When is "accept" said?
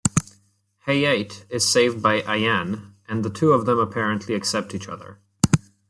4.33-4.73